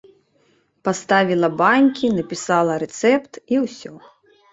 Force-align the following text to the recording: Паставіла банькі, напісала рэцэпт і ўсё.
Паставіла 0.87 1.49
банькі, 1.61 2.09
напісала 2.19 2.73
рэцэпт 2.85 3.39
і 3.55 3.61
ўсё. 3.67 3.93